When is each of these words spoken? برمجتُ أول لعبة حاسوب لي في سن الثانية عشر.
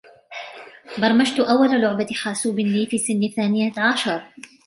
برمجتُ 0.97 1.39
أول 1.39 1.81
لعبة 1.81 2.07
حاسوب 2.13 2.59
لي 2.59 2.85
في 2.85 2.97
سن 2.97 3.23
الثانية 3.23 3.71
عشر. 3.77 4.21